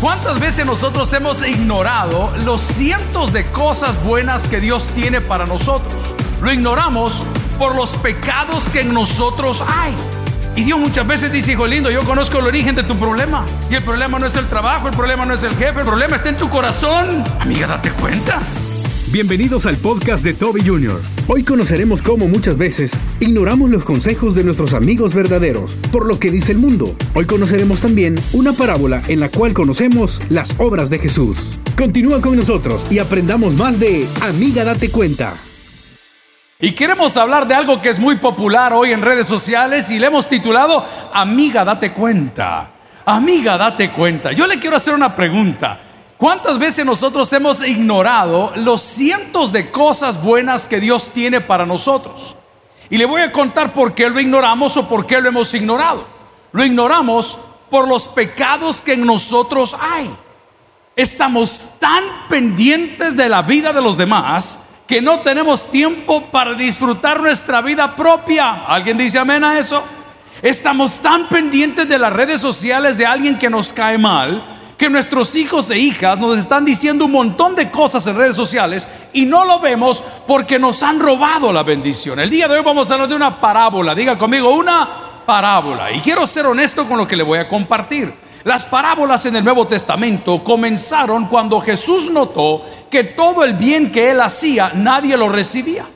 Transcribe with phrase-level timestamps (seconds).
[0.00, 6.14] ¿Cuántas veces nosotros hemos ignorado los cientos de cosas buenas que Dios tiene para nosotros?
[6.40, 7.24] Lo ignoramos
[7.58, 9.92] por los pecados que en nosotros hay.
[10.54, 13.44] Y Dios muchas veces dice, hijo lindo, yo conozco el origen de tu problema.
[13.70, 16.14] Y el problema no es el trabajo, el problema no es el jefe, el problema
[16.14, 17.24] está en tu corazón.
[17.40, 18.38] Amiga, date cuenta.
[19.10, 21.00] Bienvenidos al podcast de Toby Jr.
[21.28, 26.30] Hoy conoceremos cómo muchas veces ignoramos los consejos de nuestros amigos verdaderos por lo que
[26.30, 26.94] dice el mundo.
[27.14, 31.58] Hoy conoceremos también una parábola en la cual conocemos las obras de Jesús.
[31.74, 35.32] Continúa con nosotros y aprendamos más de Amiga Date Cuenta.
[36.60, 40.08] Y queremos hablar de algo que es muy popular hoy en redes sociales y le
[40.08, 42.72] hemos titulado Amiga Date Cuenta.
[43.06, 44.32] Amiga Date Cuenta.
[44.32, 45.87] Yo le quiero hacer una pregunta.
[46.18, 52.36] ¿Cuántas veces nosotros hemos ignorado los cientos de cosas buenas que Dios tiene para nosotros?
[52.90, 56.04] Y le voy a contar por qué lo ignoramos o por qué lo hemos ignorado.
[56.50, 57.38] Lo ignoramos
[57.70, 60.10] por los pecados que en nosotros hay.
[60.96, 64.58] Estamos tan pendientes de la vida de los demás
[64.88, 68.64] que no tenemos tiempo para disfrutar nuestra vida propia.
[68.66, 69.84] ¿Alguien dice amén a eso?
[70.42, 75.34] Estamos tan pendientes de las redes sociales de alguien que nos cae mal que nuestros
[75.34, 79.44] hijos e hijas nos están diciendo un montón de cosas en redes sociales y no
[79.44, 82.20] lo vemos porque nos han robado la bendición.
[82.20, 84.88] El día de hoy vamos a hablar de una parábola, diga conmigo, una
[85.26, 85.90] parábola.
[85.90, 88.14] Y quiero ser honesto con lo que le voy a compartir.
[88.44, 94.12] Las parábolas en el Nuevo Testamento comenzaron cuando Jesús notó que todo el bien que
[94.12, 95.86] él hacía nadie lo recibía.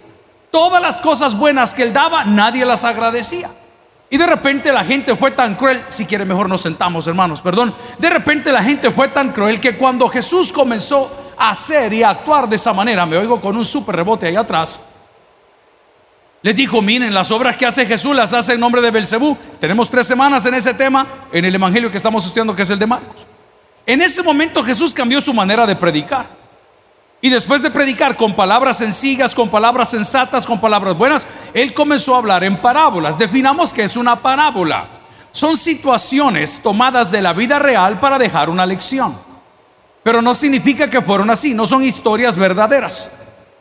[0.51, 3.49] Todas las cosas buenas que él daba nadie las agradecía.
[4.13, 7.75] Y de repente la gente fue tan cruel, si quiere mejor nos sentamos hermanos, perdón.
[7.99, 12.11] De repente la gente fue tan cruel que cuando Jesús comenzó a hacer y a
[12.11, 14.83] actuar de esa manera, me oigo con un súper rebote ahí atrás,
[16.43, 19.35] les dijo, miren, las obras que hace Jesús las hace en nombre de Belcebú.
[19.59, 22.79] Tenemos tres semanas en ese tema, en el Evangelio que estamos estudiando, que es el
[22.79, 23.27] de Marcos.
[23.87, 26.42] En ese momento Jesús cambió su manera de predicar.
[27.25, 31.25] Y después de predicar con palabras sencillas, con palabras sensatas, con palabras buenas,
[31.55, 33.17] él comenzó a hablar en parábolas.
[33.17, 34.89] Definamos que es una parábola.
[35.31, 39.17] Son situaciones tomadas de la vida real para dejar una lección.
[40.03, 43.13] Pero no significa que fueron así, no son historias verdaderas.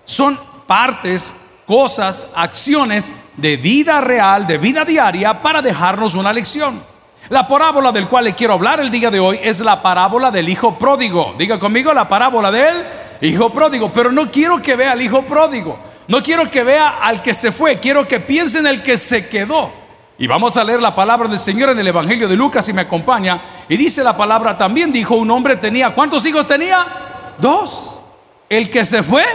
[0.05, 1.31] Son partes,
[1.67, 6.83] cosas, acciones de vida real, de vida diaria para dejarnos una lección.
[7.29, 10.49] La parábola del cual le quiero hablar el día de hoy es la parábola del
[10.49, 11.35] hijo pródigo.
[11.37, 12.85] Diga conmigo la parábola de él
[13.21, 17.21] hijo pródigo, pero no quiero que vea al hijo pródigo, no quiero que vea al
[17.21, 19.71] que se fue, quiero que piense en el que se quedó.
[20.17, 22.81] Y vamos a leer la palabra del Señor en el Evangelio de Lucas y me
[22.81, 23.41] acompaña.
[23.67, 27.33] Y dice la palabra, también dijo un hombre tenía, ¿cuántos hijos tenía?
[27.39, 28.03] Dos.
[28.47, 29.25] El que se fue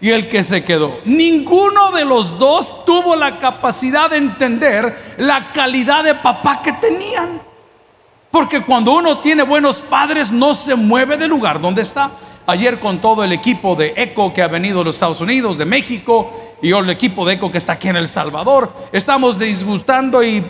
[0.00, 0.98] y el que se quedó.
[1.04, 7.40] Ninguno de los dos tuvo la capacidad de entender la calidad de papá que tenían.
[8.30, 12.12] Porque cuando uno tiene buenos padres no se mueve del lugar donde está.
[12.46, 15.64] Ayer con todo el equipo de ECO que ha venido de los Estados Unidos, de
[15.64, 16.32] México,
[16.62, 20.44] y el equipo de ECO que está aquí en El Salvador, estamos disgustando y,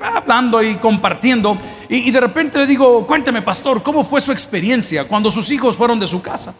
[0.00, 1.58] hablando y compartiendo.
[1.88, 5.76] Y, y de repente le digo, cuénteme pastor, ¿cómo fue su experiencia cuando sus hijos
[5.76, 6.54] fueron de su casa?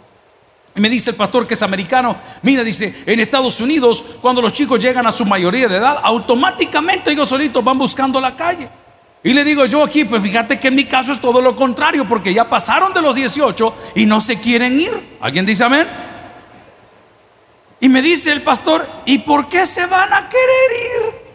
[0.75, 4.53] Y me dice el pastor que es americano, mira, dice, en Estados Unidos, cuando los
[4.53, 8.69] chicos llegan a su mayoría de edad, automáticamente ellos solitos van buscando la calle.
[9.23, 12.06] Y le digo yo aquí, pues fíjate que en mi caso es todo lo contrario,
[12.06, 15.17] porque ya pasaron de los 18 y no se quieren ir.
[15.21, 15.89] ¿Alguien dice amén?
[17.81, 21.29] Y me dice el pastor, ¿y por qué se van a querer ir?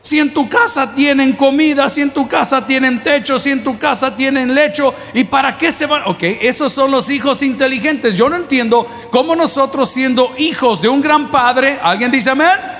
[0.00, 3.78] Si en tu casa tienen comida, si en tu casa tienen techo, si en tu
[3.78, 6.02] casa tienen lecho, ¿y para qué se van?
[6.04, 8.14] Ok, esos son los hijos inteligentes.
[8.14, 12.73] Yo no entiendo cómo nosotros siendo hijos de un gran padre, ¿alguien dice amén?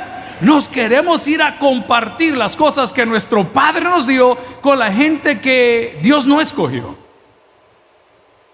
[0.44, 5.40] Nos queremos ir a compartir las cosas que nuestro Padre nos dio con la gente
[5.40, 6.98] que Dios no escogió.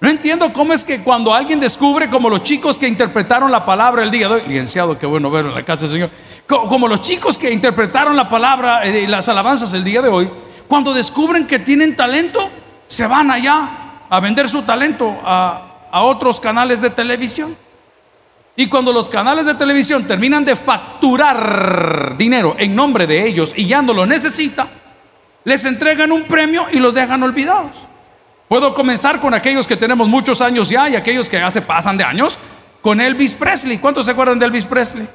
[0.01, 4.05] No entiendo cómo es que cuando alguien descubre, como los chicos que interpretaron la palabra
[4.05, 6.11] el día de hoy, licenciado, qué bueno verlo en la casa del Señor,
[6.47, 10.31] como los chicos que interpretaron la palabra y eh, las alabanzas el día de hoy,
[10.69, 12.51] cuando descubren que tienen talento,
[12.87, 17.57] se van allá a vender su talento a, a otros canales de televisión.
[18.57, 23.67] Y cuando los canales de televisión terminan de facturar dinero en nombre de ellos y
[23.67, 24.67] ya no lo necesita,
[25.45, 27.87] les entregan un premio y los dejan olvidados.
[28.49, 31.97] Puedo comenzar con aquellos que tenemos muchos años ya y aquellos que ya se pasan
[31.97, 32.39] de años,
[32.83, 33.79] con Elvis Presley.
[33.79, 35.09] ¿Cuántos se acuerdan de Elvis Presley?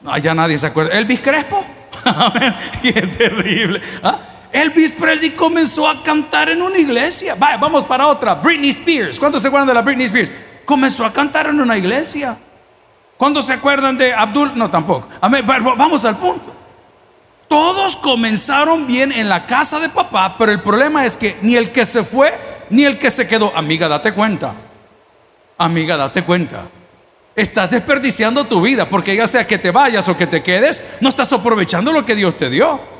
[0.00, 0.96] No, ya nadie se acuerda.
[0.96, 1.64] ¿Elvis Crespo?
[2.82, 3.80] Qué terrible.
[4.02, 4.20] ¿Ah?
[4.52, 7.34] Elvis Presley comenzó a cantar en una iglesia.
[7.34, 8.36] vamos para otra.
[8.36, 9.18] Britney Spears.
[9.18, 10.30] ¿Cuántos se acuerdan de la Britney Spears?
[10.64, 12.38] Comenzó a cantar en una iglesia.
[13.16, 14.52] ¿Cuándo se acuerdan de Abdul?
[14.56, 15.08] No, tampoco.
[15.20, 16.52] Vamos al punto.
[17.48, 21.70] Todos comenzaron bien en la casa de papá, pero el problema es que ni el
[21.70, 22.38] que se fue
[22.70, 23.52] ni el que se quedó.
[23.54, 24.54] Amiga, date cuenta.
[25.58, 26.62] Amiga, date cuenta.
[27.36, 31.08] Estás desperdiciando tu vida porque ya sea que te vayas o que te quedes, no
[31.08, 32.93] estás aprovechando lo que Dios te dio.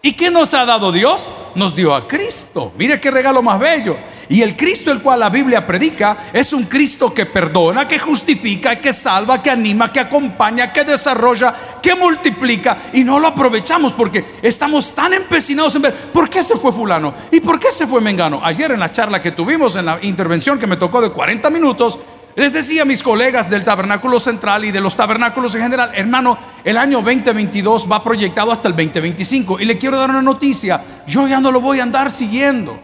[0.00, 1.28] ¿Y qué nos ha dado Dios?
[1.56, 2.72] Nos dio a Cristo.
[2.78, 3.96] Mire qué regalo más bello.
[4.28, 8.76] Y el Cristo el cual la Biblia predica es un Cristo que perdona, que justifica,
[8.76, 11.52] que salva, que anima, que acompaña, que desarrolla,
[11.82, 12.78] que multiplica.
[12.92, 17.12] Y no lo aprovechamos porque estamos tan empecinados en ver por qué se fue fulano
[17.32, 18.40] y por qué se fue Mengano.
[18.44, 21.98] Ayer en la charla que tuvimos, en la intervención que me tocó de 40 minutos,
[22.38, 26.38] les decía a mis colegas del Tabernáculo Central y de los tabernáculos en general, hermano,
[26.62, 29.58] el año 2022 va proyectado hasta el 2025.
[29.58, 32.78] Y le quiero dar una noticia, yo ya no lo voy a andar siguiendo.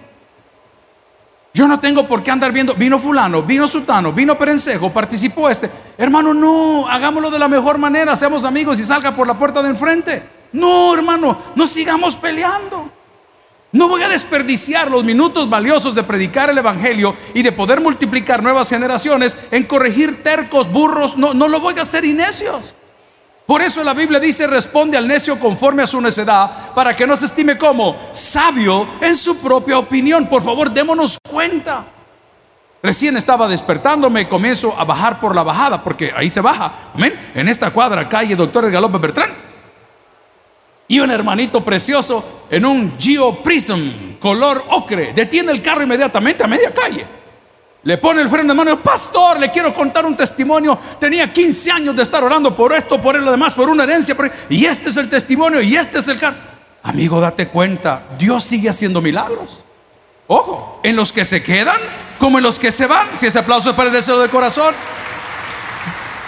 [1.53, 5.71] Yo no tengo por qué andar viendo, vino fulano, vino sutano, vino perencejo, participó este.
[5.97, 9.69] Hermano, no, hagámoslo de la mejor manera, seamos amigos y salga por la puerta de
[9.69, 10.29] enfrente.
[10.51, 12.91] No, hermano, no sigamos peleando.
[13.75, 18.41] No voy a desperdiciar los minutos valiosos de predicar el Evangelio y de poder multiplicar
[18.41, 21.17] nuevas generaciones en corregir tercos, burros.
[21.17, 22.73] No, no lo voy a hacer y necios.
[23.47, 27.17] Por eso la Biblia dice, responde al necio conforme a su necedad, para que no
[27.17, 30.29] se estime como sabio en su propia opinión.
[30.29, 31.85] Por favor, démonos cuenta.
[32.81, 36.93] Recién estaba despertándome, comienzo a bajar por la bajada, porque ahí se baja.
[36.95, 37.33] Amén.
[37.35, 39.44] En esta cuadra, calle Doctores Galope Bertrán
[40.89, 46.47] y un hermanito precioso en un Geo Prism color ocre detiene el carro inmediatamente a
[46.47, 47.07] media calle.
[47.85, 50.79] Le pone el freno de mano, pastor, le quiero contar un testimonio.
[50.99, 54.17] Tenía 15 años de estar orando por esto, por lo demás, por una herencia.
[54.49, 56.39] Y este es el testimonio y este es el carro.
[56.83, 59.63] Amigo, date cuenta, Dios sigue haciendo milagros.
[60.27, 61.77] Ojo, en los que se quedan
[62.19, 63.09] como en los que se van.
[63.15, 64.75] Si ese aplauso es para el deseo del corazón.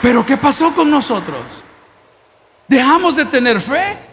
[0.03, 1.41] Pero ¿qué pasó con nosotros?
[2.69, 4.06] Dejamos de tener fe.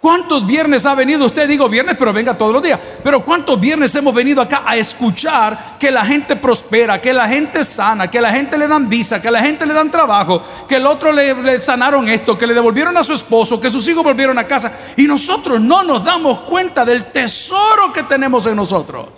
[0.00, 1.48] ¿Cuántos viernes ha venido usted?
[1.48, 2.78] Digo viernes, pero venga todos los días.
[3.02, 7.64] Pero ¿cuántos viernes hemos venido acá a escuchar que la gente prospera, que la gente
[7.64, 10.86] sana, que la gente le dan visa, que la gente le dan trabajo, que el
[10.86, 14.38] otro le, le sanaron esto, que le devolvieron a su esposo, que sus hijos volvieron
[14.38, 14.72] a casa?
[14.96, 19.08] Y nosotros no nos damos cuenta del tesoro que tenemos en nosotros.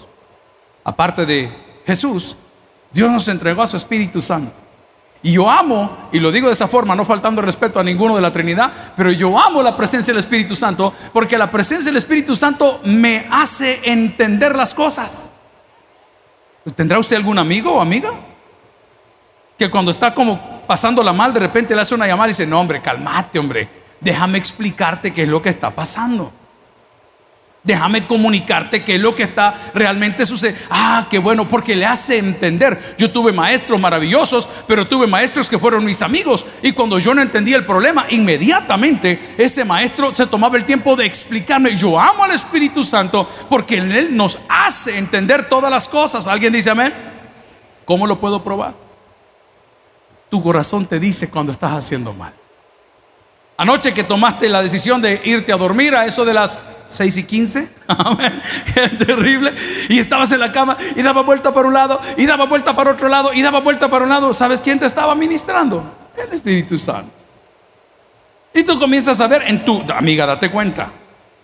[0.82, 2.36] Aparte de Jesús,
[2.90, 4.59] Dios nos entregó a su Espíritu Santo.
[5.22, 8.22] Y yo amo, y lo digo de esa forma, no faltando respeto a ninguno de
[8.22, 12.34] la Trinidad, pero yo amo la presencia del Espíritu Santo porque la presencia del Espíritu
[12.34, 15.28] Santo me hace entender las cosas.
[16.74, 18.10] ¿Tendrá usted algún amigo o amiga?
[19.58, 22.58] Que cuando está como pasándola mal, de repente le hace una llamada y dice, no
[22.58, 23.68] hombre, cálmate hombre,
[24.00, 26.32] déjame explicarte qué es lo que está pasando.
[27.62, 30.66] Déjame comunicarte qué es lo que está realmente sucediendo.
[30.70, 32.96] Ah, qué bueno, porque le hace entender.
[32.96, 36.46] Yo tuve maestros maravillosos, pero tuve maestros que fueron mis amigos.
[36.62, 41.04] Y cuando yo no entendía el problema, inmediatamente ese maestro se tomaba el tiempo de
[41.04, 41.76] explicarme.
[41.76, 46.26] Yo amo al Espíritu Santo porque Él nos hace entender todas las cosas.
[46.26, 46.94] ¿Alguien dice amén?
[47.84, 48.74] ¿Cómo lo puedo probar?
[50.30, 52.39] Tu corazón te dice cuando estás haciendo mal.
[53.60, 57.24] Anoche que tomaste la decisión de irte a dormir a eso de las 6 y
[57.24, 58.40] 15, amén,
[58.96, 59.52] terrible,
[59.90, 62.92] y estabas en la cama y daba vuelta para un lado y daba vuelta para
[62.92, 65.84] otro lado y daba vuelta para un lado, ¿sabes quién te estaba ministrando?
[66.16, 67.12] El Espíritu Santo.
[68.54, 70.90] Y tú comienzas a ver en tu, amiga, date cuenta.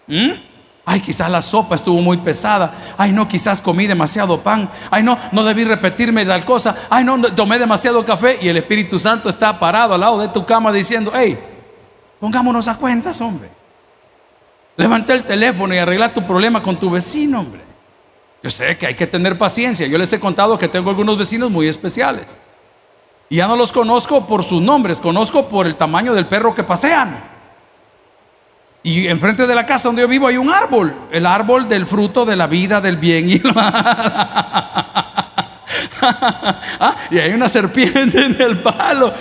[0.07, 0.31] ¿Mm?
[0.87, 2.73] Ay, quizás la sopa estuvo muy pesada.
[2.97, 4.71] Ay, no, quizás comí demasiado pan.
[4.91, 6.77] Ay, no, no debí repetirme tal cosa.
[6.89, 8.39] Ay, no, tomé demasiado café.
[8.41, 11.39] Y el Espíritu Santo está parado al lado de tu cama diciendo, hey,
[12.21, 13.51] Pongámonos a cuentas, hombre.
[14.77, 17.63] Levanta el teléfono y arregla tu problema con tu vecino, hombre.
[18.43, 19.87] Yo sé que hay que tener paciencia.
[19.87, 22.37] Yo les he contado que tengo algunos vecinos muy especiales.
[23.29, 26.63] Y ya no los conozco por sus nombres, conozco por el tamaño del perro que
[26.63, 27.25] pasean.
[28.83, 32.25] Y enfrente de la casa donde yo vivo hay un árbol, el árbol del fruto
[32.25, 33.43] de la vida, del bien y
[36.01, 39.13] ah, y hay una serpiente en el palo.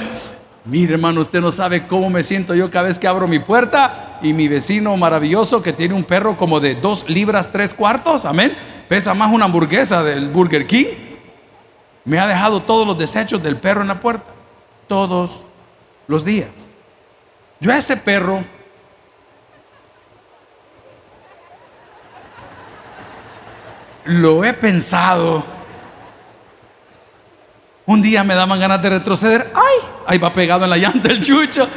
[0.66, 4.18] Mire, hermano, usted no sabe cómo me siento yo cada vez que abro mi puerta
[4.24, 8.58] y mi vecino maravilloso que tiene un perro como de dos libras tres cuartos, amén,
[8.90, 10.88] pesa más una hamburguesa del Burger King.
[12.04, 14.32] Me ha dejado todos los desechos del perro en la puerta,
[14.88, 15.46] todos
[16.08, 16.68] los días.
[17.60, 18.44] Yo a ese perro
[24.06, 25.55] lo he pensado
[27.86, 29.52] un día me daban ganas de retroceder.
[29.54, 29.90] ¡Ay!
[30.08, 31.68] Ahí va pegado en la llanta el chucho.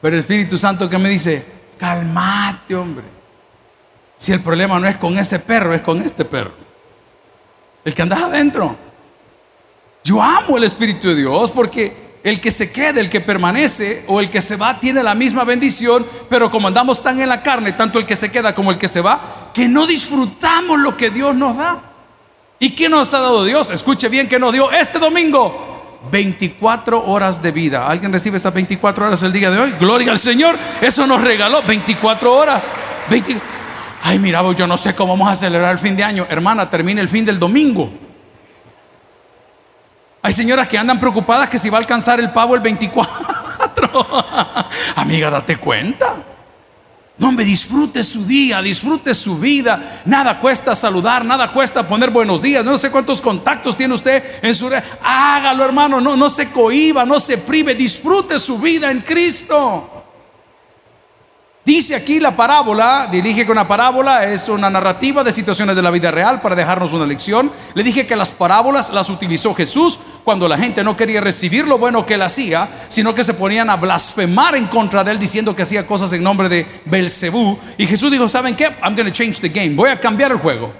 [0.00, 1.44] Pero el Espíritu Santo que me dice,
[1.78, 3.04] calmate, hombre.
[4.16, 6.54] Si el problema no es con ese perro, es con este perro.
[7.84, 8.76] El que andas adentro.
[10.02, 14.20] Yo amo el Espíritu de Dios porque el que se queda, el que permanece o
[14.20, 17.72] el que se va tiene la misma bendición, pero como andamos tan en la carne,
[17.72, 21.10] tanto el que se queda como el que se va, que no disfrutamos lo que
[21.10, 21.85] Dios nos da.
[22.58, 23.70] ¿Y qué nos ha dado Dios?
[23.70, 27.86] Escuche bien que nos dio este domingo 24 horas de vida.
[27.86, 29.74] ¿Alguien recibe esas 24 horas el día de hoy?
[29.78, 30.56] Gloria al Señor.
[30.80, 32.70] Eso nos regaló 24 horas.
[34.02, 36.26] Ay, mira, yo no sé cómo vamos a celebrar el fin de año.
[36.30, 37.90] Hermana, termina el fin del domingo.
[40.22, 43.06] Hay señoras que andan preocupadas que si va a alcanzar el pavo el 24.
[44.96, 46.16] Amiga, date cuenta.
[47.18, 50.02] No, me disfrute su día, disfrute su vida.
[50.04, 52.62] Nada cuesta saludar, nada cuesta poner buenos días.
[52.62, 54.84] No sé cuántos contactos tiene usted en su red.
[55.02, 55.98] Hágalo, hermano.
[55.98, 57.74] No, no se cohiba, no se prive.
[57.74, 59.95] Disfrute su vida en Cristo.
[61.66, 65.90] Dice aquí la parábola, dirige con una parábola, es una narrativa de situaciones de la
[65.90, 67.50] vida real para dejarnos una lección.
[67.74, 71.76] Le dije que las parábolas las utilizó Jesús cuando la gente no quería recibir lo
[71.76, 75.56] bueno que él hacía, sino que se ponían a blasfemar en contra de él diciendo
[75.56, 77.58] que hacía cosas en nombre de Belcebú.
[77.76, 78.66] Y Jesús dijo, ¿saben qué?
[78.84, 79.70] I'm going to change the game.
[79.70, 80.72] Voy a cambiar el juego.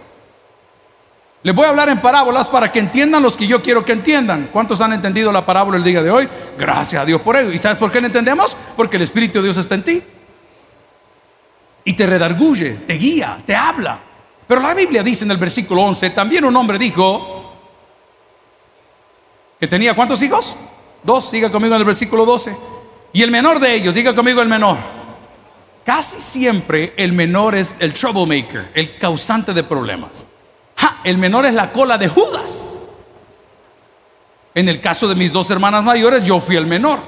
[1.42, 4.50] Les voy a hablar en parábolas para que entiendan los que yo quiero que entiendan.
[4.52, 6.28] ¿Cuántos han entendido la parábola el día de hoy?
[6.56, 7.50] Gracias a Dios por ello.
[7.50, 8.56] ¿Y sabes por qué la entendemos?
[8.76, 10.02] Porque el Espíritu de Dios está en ti
[11.86, 14.00] y te redarguye, te guía, te habla.
[14.46, 17.54] Pero la Biblia dice en el versículo 11, también un hombre dijo
[19.58, 20.56] que tenía cuántos hijos?
[21.04, 22.56] Dos, siga conmigo en el versículo 12.
[23.12, 24.76] Y el menor de ellos, diga conmigo el menor.
[25.84, 30.26] Casi siempre el menor es el troublemaker, el causante de problemas.
[31.04, 32.88] el menor es la cola de Judas.
[34.56, 36.98] En el caso de mis dos hermanas mayores, yo fui el menor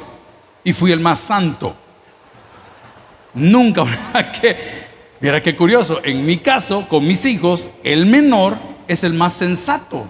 [0.62, 1.74] y fui el más santo.
[3.34, 3.84] Nunca,
[4.40, 4.56] que,
[5.20, 10.06] mira qué curioso, en mi caso, con mis hijos, el menor es el más sensato.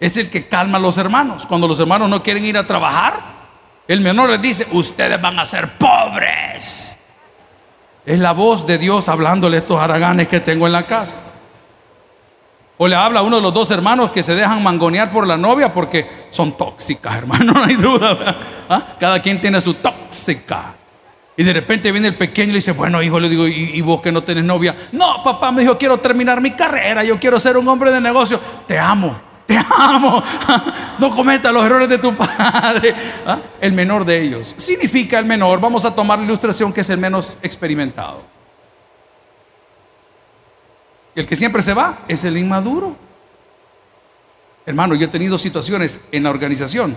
[0.00, 1.46] Es el que calma a los hermanos.
[1.46, 3.34] Cuando los hermanos no quieren ir a trabajar,
[3.86, 6.98] el menor les dice, ustedes van a ser pobres.
[8.04, 11.16] Es la voz de Dios hablándole a estos haraganes que tengo en la casa.
[12.76, 15.36] O le habla a uno de los dos hermanos que se dejan mangonear por la
[15.36, 18.36] novia porque son tóxicas, hermano, no hay duda.
[18.68, 18.96] ¿Ah?
[18.98, 20.74] Cada quien tiene su tóxica.
[21.36, 24.00] Y de repente viene el pequeño y le dice, bueno hijo, le digo, ¿y, vos
[24.00, 24.76] que no tenés novia?
[24.92, 28.38] No, papá me dijo, quiero terminar mi carrera, yo quiero ser un hombre de negocio.
[28.68, 30.22] Te amo, te amo.
[31.00, 32.94] no cometa los errores de tu padre.
[33.26, 33.40] ¿Ah?
[33.60, 34.54] El menor de ellos.
[34.56, 38.22] Significa el menor, vamos a tomar la ilustración que es el menos experimentado.
[41.16, 42.96] El que siempre se va es el inmaduro.
[44.66, 46.96] Hermano, yo he tenido situaciones en la organización,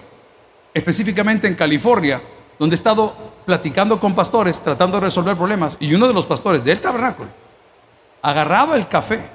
[0.74, 2.22] específicamente en California,
[2.60, 3.14] donde he estado
[3.46, 7.30] platicando con pastores, tratando de resolver problemas, y uno de los pastores del tabernáculo
[8.22, 9.30] agarraba el café,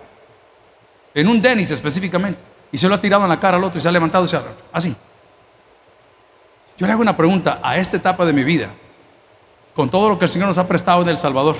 [1.14, 3.80] en un Denis específicamente, y se lo ha tirado en la cara al otro y
[3.80, 4.94] se ha levantado y se ha así.
[6.76, 8.70] Yo le hago una pregunta a esta etapa de mi vida,
[9.74, 11.56] con todo lo que el Señor nos ha prestado en El Salvador,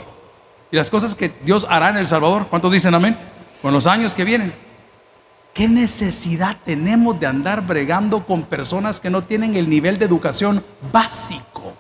[0.71, 3.17] y las cosas que Dios hará en El Salvador, ¿cuántos dicen amén?
[3.61, 4.72] Con los años que vienen.
[5.53, 10.65] ¿Qué necesidad tenemos de andar bregando con personas que no tienen el nivel de educación
[10.91, 11.75] básico?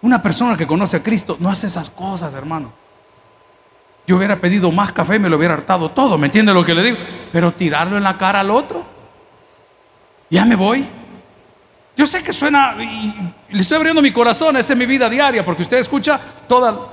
[0.00, 2.72] Una persona que conoce a Cristo no hace esas cosas, hermano.
[4.06, 6.74] Yo hubiera pedido más café y me lo hubiera hartado todo, ¿me entiende lo que
[6.74, 6.96] le digo?
[7.30, 8.84] Pero tirarlo en la cara al otro.
[10.30, 10.86] Ya me voy.
[11.94, 13.14] Yo sé que suena, y
[13.50, 16.18] le estoy abriendo mi corazón, esa es mi vida diaria, porque usted escucha
[16.48, 16.88] toda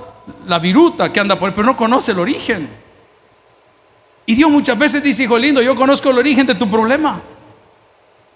[0.46, 2.68] la viruta que anda por ahí, pero no conoce el origen.
[4.26, 7.20] Y Dios muchas veces dice, hijo lindo, yo conozco el origen de tu problema.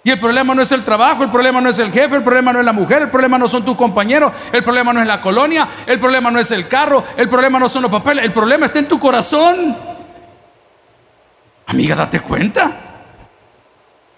[0.02, 2.52] Y el problema no es el trabajo, el problema no es el jefe, el problema
[2.52, 5.20] no es la mujer, el problema no son tus compañeros, el problema no es la
[5.20, 8.66] colonia, el problema no es el carro, el problema no son los papeles, el problema
[8.66, 9.74] está en tu corazón.
[11.66, 12.83] Amiga, date cuenta.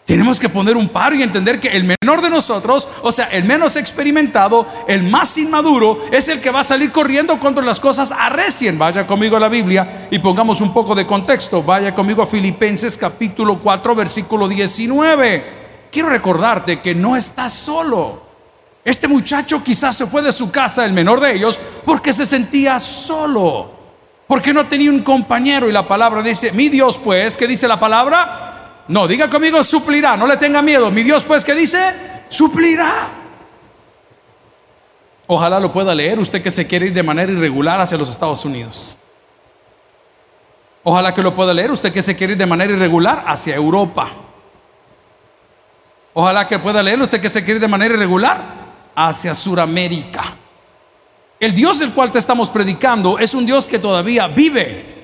[0.06, 3.42] Tenemos que poner un paro y entender que el menor de nosotros, o sea, el
[3.42, 8.12] menos experimentado, el más inmaduro, es el que va a salir corriendo cuando las cosas
[8.12, 8.78] arrecien.
[8.78, 11.60] Vaya conmigo a la Biblia y pongamos un poco de contexto.
[11.60, 15.44] Vaya conmigo a Filipenses capítulo 4, versículo 19.
[15.90, 18.22] Quiero recordarte que no estás solo.
[18.84, 22.78] Este muchacho quizás se fue de su casa, el menor de ellos, porque se sentía
[22.78, 23.72] solo,
[24.28, 25.68] porque no tenía un compañero.
[25.68, 28.52] Y la palabra dice, mi Dios pues, ¿qué dice la palabra?
[28.88, 30.90] No, diga conmigo, suplirá, no le tenga miedo.
[30.90, 31.94] Mi Dios, pues, ¿qué dice?
[32.28, 33.08] Suplirá.
[35.26, 38.44] Ojalá lo pueda leer usted que se quiere ir de manera irregular hacia los Estados
[38.44, 38.96] Unidos.
[40.84, 44.08] Ojalá que lo pueda leer usted que se quiere ir de manera irregular hacia Europa.
[46.14, 48.44] Ojalá que pueda leer usted que se quiere ir de manera irregular
[48.94, 50.36] hacia Sudamérica.
[51.40, 54.95] El Dios del cual te estamos predicando es un Dios que todavía vive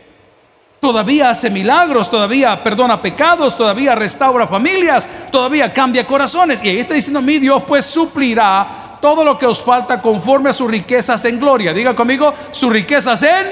[0.83, 6.61] todavía hace milagros, todavía perdona pecados, todavía restaura familias, todavía cambia corazones.
[6.65, 10.53] Y ahí está diciendo, mi Dios pues suplirá todo lo que os falta conforme a
[10.53, 11.73] sus riquezas en gloria.
[11.73, 13.47] Diga conmigo, sus riquezas en...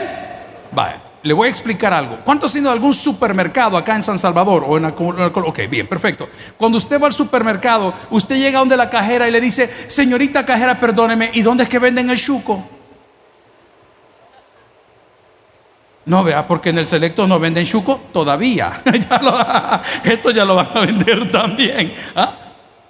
[0.73, 1.03] Vaya.
[1.23, 2.19] Le voy a explicar algo.
[2.25, 4.65] ¿Cuánto ha sido algún supermercado acá en San Salvador?
[4.67, 6.29] O en ok, bien, perfecto.
[6.57, 10.81] Cuando usted va al supermercado, usted llega donde la cajera y le dice, señorita cajera,
[10.81, 12.80] perdóneme, ¿y dónde es que venden el chuco?
[16.11, 18.73] No, vea, porque en el selecto no venden chuco todavía.
[20.03, 21.95] esto ya lo van a vender también.
[22.17, 22.35] ¿ah?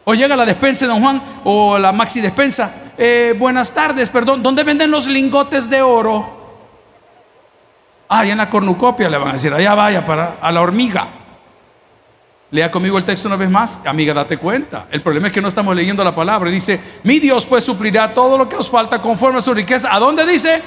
[0.04, 2.72] O llega la despensa de Don Juan o la maxi despensa.
[2.96, 6.40] Eh, buenas tardes, perdón, ¿dónde venden los lingotes de oro?
[8.08, 11.06] Ah, en la cornucopia le van a decir, allá vaya para a la hormiga.
[12.52, 14.86] Lea conmigo el texto una vez más, amiga, date cuenta.
[14.90, 16.50] El problema es que no estamos leyendo la palabra.
[16.50, 19.94] Dice, mi Dios pues suplirá todo lo que os falta conforme a su riqueza.
[19.94, 20.62] ¿A dónde dice?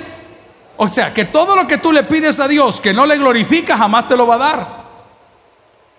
[0.77, 3.77] O sea, que todo lo que tú le pides a Dios que no le glorifica,
[3.77, 4.83] jamás te lo va a dar.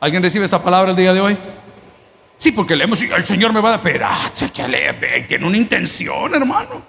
[0.00, 1.38] ¿Alguien recibe esa palabra el día de hoy?
[2.37, 4.09] Sí, porque leemos, el Señor me va a dar, pero
[5.28, 6.83] tiene una intención, hermano.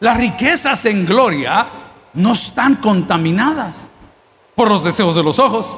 [0.00, 1.66] Las riquezas en gloria
[2.14, 3.90] no están contaminadas
[4.54, 5.76] por los deseos de los ojos,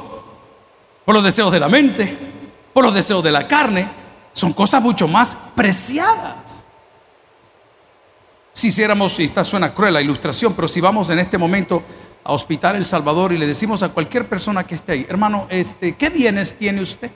[1.05, 2.17] por los deseos de la mente,
[2.73, 3.91] por los deseos de la carne.
[4.33, 6.65] Son cosas mucho más preciadas.
[8.61, 11.83] Si hiciéramos, y esta suena cruel la ilustración, pero si vamos en este momento
[12.23, 15.97] a Hospital El Salvador y le decimos a cualquier persona que esté ahí, hermano, este,
[15.97, 17.11] ¿qué bienes tiene usted?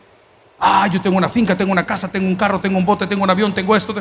[0.59, 3.25] Ah, yo tengo una finca, tengo una casa, tengo un carro, tengo un bote, tengo
[3.25, 3.95] un avión, tengo esto.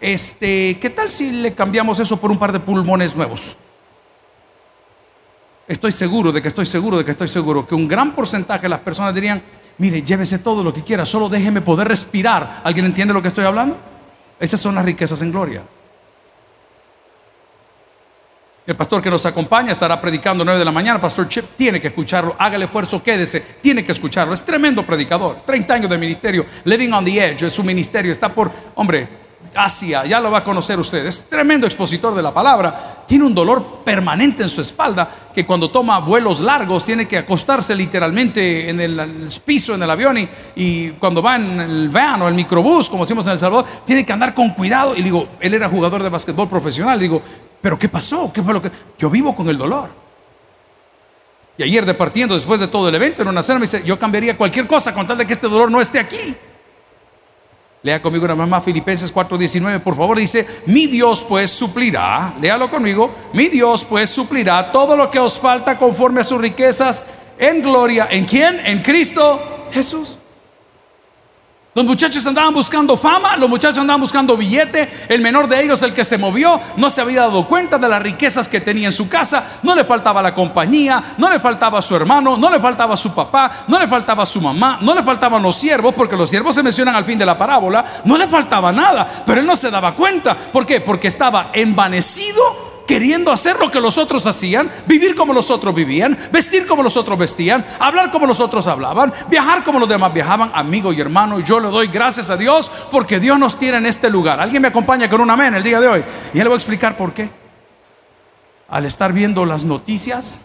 [0.00, 3.56] Este, ¿qué tal si le cambiamos eso por un par de pulmones nuevos?
[5.66, 8.68] Estoy seguro de que estoy seguro de que estoy seguro que un gran porcentaje de
[8.68, 9.42] las personas dirían,
[9.78, 12.60] mire, llévese todo lo que quiera, solo déjeme poder respirar.
[12.62, 13.76] ¿Alguien entiende lo que estoy hablando?
[14.38, 15.64] Esas son las riquezas en gloria.
[18.66, 21.00] El pastor que nos acompaña estará predicando 9 de la mañana.
[21.00, 22.34] Pastor Chip tiene que escucharlo.
[22.36, 23.40] Hágale esfuerzo, quédese.
[23.60, 24.34] Tiene que escucharlo.
[24.34, 25.42] Es tremendo predicador.
[25.46, 26.44] 30 años de ministerio.
[26.64, 27.46] Living on the edge.
[27.46, 28.10] Es su ministerio.
[28.10, 32.32] Está por, hombre, Asia, ya lo va a conocer usted, es tremendo expositor de la
[32.32, 37.18] palabra, tiene un dolor permanente en su espalda que cuando toma vuelos largos tiene que
[37.18, 40.16] acostarse literalmente en el, piso, en el avión
[40.54, 44.04] y, cuando va en el van o el microbús, como decimos en El Salvador, tiene
[44.04, 44.96] que andar con cuidado.
[44.96, 47.20] Y digo, él era jugador de básquetbol profesional, digo,
[47.60, 48.32] pero ¿qué pasó?
[48.32, 48.70] ¿Qué fue lo que...?
[48.98, 49.90] Yo vivo con el dolor.
[51.58, 54.36] Y ayer departiendo después de todo el evento en una cena me dice, yo cambiaría
[54.36, 56.34] cualquier cosa con tal de que este dolor no esté aquí.
[57.86, 62.68] Lea conmigo una vez más Filipenses 4:19, por favor, dice, mi Dios pues suplirá, léalo
[62.68, 67.04] conmigo, mi Dios pues suplirá todo lo que os falta conforme a sus riquezas
[67.38, 68.08] en gloria.
[68.10, 68.58] ¿En quién?
[68.66, 70.18] En Cristo Jesús.
[71.76, 75.92] Los muchachos andaban buscando fama, los muchachos andaban buscando billete, el menor de ellos, el
[75.92, 79.10] que se movió, no se había dado cuenta de las riquezas que tenía en su
[79.10, 83.14] casa, no le faltaba la compañía, no le faltaba su hermano, no le faltaba su
[83.14, 86.62] papá, no le faltaba su mamá, no le faltaban los siervos, porque los siervos se
[86.62, 89.94] mencionan al fin de la parábola, no le faltaba nada, pero él no se daba
[89.94, 90.34] cuenta.
[90.34, 90.80] ¿Por qué?
[90.80, 96.16] Porque estaba envanecido queriendo hacer lo que los otros hacían, vivir como los otros vivían,
[96.30, 100.50] vestir como los otros vestían, hablar como los otros hablaban, viajar como los demás viajaban.
[100.54, 104.08] Amigo y hermano, yo le doy gracias a Dios porque Dios nos tiene en este
[104.08, 104.40] lugar.
[104.40, 106.04] Alguien me acompaña con un amén el día de hoy.
[106.32, 107.28] Y le voy a explicar por qué.
[108.68, 110.40] Al estar viendo las noticias,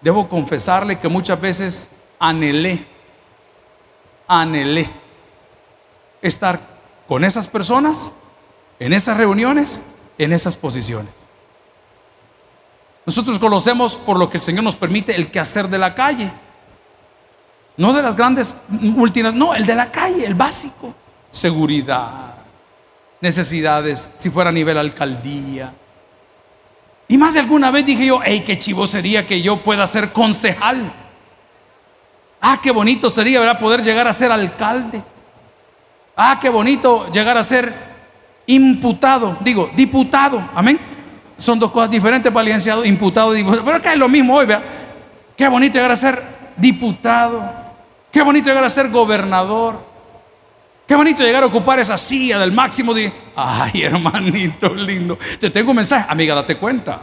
[0.00, 2.86] debo confesarle que muchas veces anhelé,
[4.26, 4.90] anhelé
[6.22, 6.60] estar
[7.06, 8.12] con esas personas
[8.78, 9.80] en esas reuniones
[10.18, 11.14] en esas posiciones.
[13.06, 16.30] Nosotros conocemos por lo que el Señor nos permite el quehacer de la calle.
[17.78, 20.94] No de las grandes multinacionales, no, el de la calle, el básico.
[21.30, 22.34] Seguridad,
[23.20, 25.72] necesidades, si fuera a nivel alcaldía.
[27.06, 30.12] Y más de alguna vez dije yo, hey, qué chivo sería que yo pueda ser
[30.12, 30.92] concejal.
[32.40, 33.58] Ah, qué bonito sería ¿verdad?
[33.58, 35.02] poder llegar a ser alcalde.
[36.14, 37.87] Ah, qué bonito llegar a ser
[38.48, 40.80] imputado, digo, diputado, amén.
[41.36, 43.62] Son dos cosas diferentes para el imputado, diputado.
[43.64, 44.62] Pero acá es lo mismo hoy, vea.
[45.36, 46.20] Qué bonito llegar a ser
[46.56, 47.44] diputado,
[48.10, 49.80] qué bonito llegar a ser gobernador,
[50.86, 53.12] qué bonito llegar a ocupar esa silla del máximo de...
[53.36, 57.02] Ay, hermanito lindo, te tengo un mensaje, amiga, date cuenta.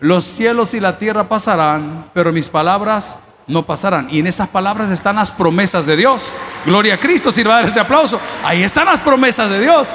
[0.00, 4.08] Los cielos y la tierra pasarán, pero mis palabras no pasarán.
[4.10, 6.32] Y en esas palabras están las promesas de Dios.
[6.64, 8.20] Gloria a Cristo, sirva ese aplauso.
[8.44, 9.94] Ahí están las promesas de Dios.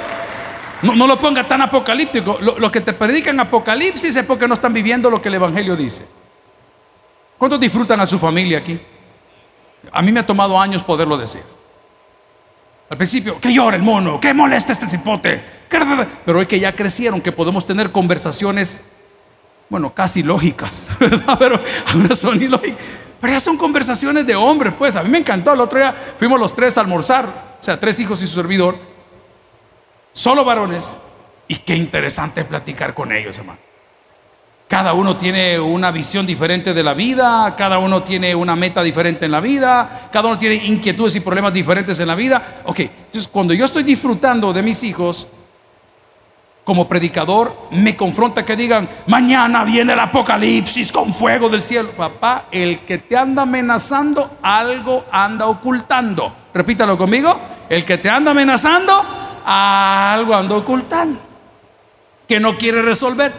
[0.82, 2.38] No, lo ponga tan apocalíptico.
[2.40, 6.06] Lo, que te predican Apocalipsis es porque no están viviendo lo que el Evangelio dice.
[7.36, 8.80] ¿Cuántos disfrutan a su familia aquí?
[9.92, 11.42] A mí me ha tomado años poderlo decir.
[12.90, 15.42] Al principio, que llora el mono, que molesta este cipote.
[16.24, 18.82] Pero hoy que ya crecieron, que podemos tener conversaciones
[19.68, 20.88] bueno, casi lógicas.
[21.38, 22.80] Pero algunas son ilógicas.
[23.20, 24.96] Pero ya son conversaciones de hombres, pues.
[24.96, 25.52] A mí me encantó.
[25.52, 28.78] El otro día fuimos los tres a almorzar, o sea, tres hijos y su servidor,
[30.12, 30.96] solo varones.
[31.48, 33.58] Y qué interesante platicar con ellos, hermano.
[34.68, 39.24] Cada uno tiene una visión diferente de la vida, cada uno tiene una meta diferente
[39.24, 42.60] en la vida, cada uno tiene inquietudes y problemas diferentes en la vida.
[42.66, 45.26] Ok, entonces cuando yo estoy disfrutando de mis hijos,
[46.68, 51.92] como predicador, me confronta que digan, mañana viene el apocalipsis con fuego del cielo.
[51.92, 56.30] Papá, el que te anda amenazando, algo anda ocultando.
[56.52, 58.92] Repítalo conmigo, el que te anda amenazando,
[59.46, 61.18] algo anda ocultando.
[62.28, 63.32] Que no quiere resolver.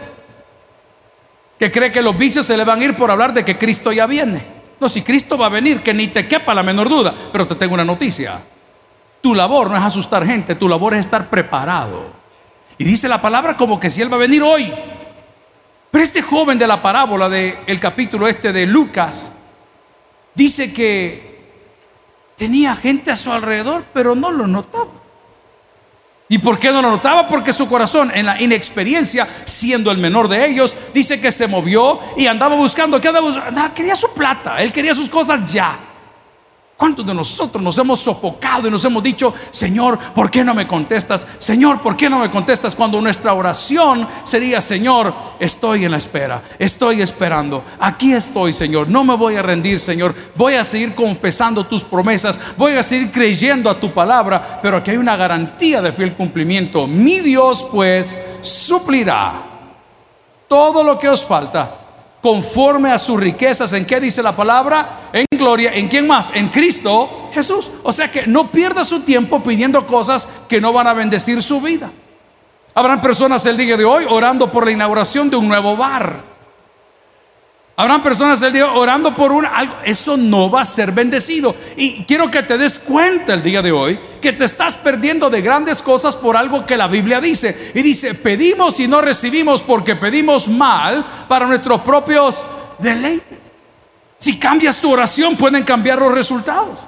[1.56, 3.92] Que cree que los vicios se le van a ir por hablar de que Cristo
[3.92, 4.44] ya viene.
[4.80, 7.14] No, si Cristo va a venir, que ni te quepa la menor duda.
[7.30, 8.40] Pero te tengo una noticia.
[9.20, 12.18] Tu labor no es asustar gente, tu labor es estar preparado.
[12.80, 14.72] Y dice la palabra como que si Él va a venir hoy.
[15.90, 19.32] Pero este joven de la parábola del capítulo este de Lucas
[20.34, 21.40] dice que
[22.38, 24.92] tenía gente a su alrededor, pero no lo notaba.
[26.30, 27.28] ¿Y por qué no lo notaba?
[27.28, 32.00] Porque su corazón, en la inexperiencia, siendo el menor de ellos, dice que se movió
[32.16, 32.98] y andaba buscando.
[32.98, 33.74] ¿Qué andaba buscando?
[33.74, 35.78] quería su plata, él quería sus cosas ya.
[36.80, 40.66] ¿Cuántos de nosotros nos hemos sofocado y nos hemos dicho, Señor, ¿por qué no me
[40.66, 41.26] contestas?
[41.36, 42.74] Señor, ¿por qué no me contestas?
[42.74, 49.04] Cuando nuestra oración sería, Señor, estoy en la espera, estoy esperando, aquí estoy, Señor, no
[49.04, 53.68] me voy a rendir, Señor, voy a seguir confesando tus promesas, voy a seguir creyendo
[53.68, 56.86] a tu palabra, pero aquí hay una garantía de fiel cumplimiento.
[56.86, 59.34] Mi Dios, pues, suplirá
[60.48, 61.76] todo lo que os falta
[62.22, 63.70] conforme a sus riquezas.
[63.74, 65.10] ¿En qué dice la palabra?
[65.12, 65.72] En gloria.
[65.74, 66.30] ¿En quién más?
[66.34, 67.70] En Cristo Jesús.
[67.82, 71.60] O sea que no pierda su tiempo pidiendo cosas que no van a bendecir su
[71.60, 71.90] vida.
[72.74, 76.30] Habrán personas el día de hoy orando por la inauguración de un nuevo bar.
[77.80, 79.74] Habrán personas el día orando por un algo.
[79.84, 81.56] Eso no va a ser bendecido.
[81.76, 85.40] Y quiero que te des cuenta el día de hoy que te estás perdiendo de
[85.40, 87.72] grandes cosas por algo que la Biblia dice.
[87.74, 92.46] Y dice, pedimos y no recibimos porque pedimos mal para nuestros propios
[92.78, 93.39] deleites.
[94.20, 96.86] Si cambias tu oración pueden cambiar los resultados.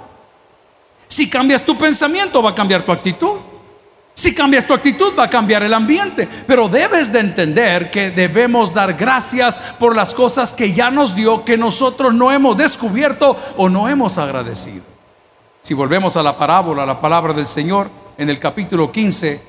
[1.08, 3.38] Si cambias tu pensamiento va a cambiar tu actitud.
[4.12, 8.74] Si cambias tu actitud va a cambiar el ambiente, pero debes de entender que debemos
[8.74, 13.70] dar gracias por las cosas que ya nos dio, que nosotros no hemos descubierto o
[13.70, 14.84] no hemos agradecido.
[15.62, 19.40] Si volvemos a la parábola, a la palabra del Señor, en el capítulo 15,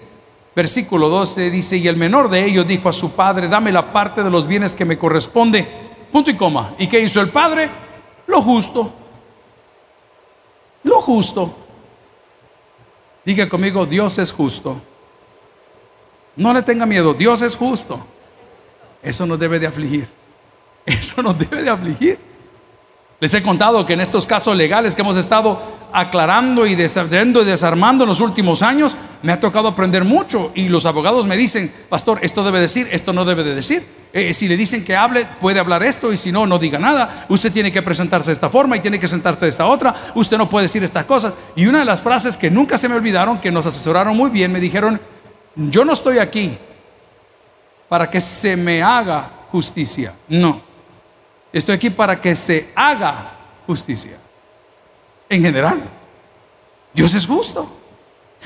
[0.56, 4.24] versículo 12, dice, y el menor de ellos dijo a su padre, dame la parte
[4.24, 5.83] de los bienes que me corresponde,
[6.14, 6.76] punto y coma.
[6.78, 7.70] ¿Y qué hizo el padre?
[8.28, 8.94] Lo justo.
[10.84, 11.56] Lo justo.
[13.26, 14.80] Diga conmigo, Dios es justo.
[16.36, 18.00] No le tenga miedo, Dios es justo.
[19.02, 20.08] Eso nos debe de afligir.
[20.86, 22.20] Eso nos debe de afligir.
[23.20, 25.60] Les he contado que en estos casos legales que hemos estado
[25.94, 30.70] aclarando y desarmando y desarmando en los últimos años, me ha tocado aprender mucho y
[30.70, 34.03] los abogados me dicen, pastor, esto debe decir, esto no debe de decir.
[34.16, 37.26] Eh, si le dicen que hable, puede hablar esto y si no, no diga nada.
[37.30, 39.96] Usted tiene que presentarse de esta forma y tiene que sentarse de esta otra.
[40.14, 41.34] Usted no puede decir estas cosas.
[41.56, 44.52] Y una de las frases que nunca se me olvidaron, que nos asesoraron muy bien,
[44.52, 45.02] me dijeron,
[45.56, 46.56] yo no estoy aquí
[47.90, 50.14] para que se me haga justicia.
[50.28, 50.62] No.
[51.52, 53.32] Estoy aquí para que se haga
[53.66, 54.20] justicia.
[55.28, 55.82] En general,
[56.94, 57.80] Dios es justo.